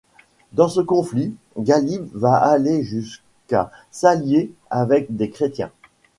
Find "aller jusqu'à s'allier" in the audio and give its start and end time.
2.33-4.51